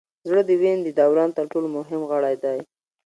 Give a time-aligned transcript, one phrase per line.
[0.27, 2.59] زړه د وینې د دوران تر ټولو مهم غړی دی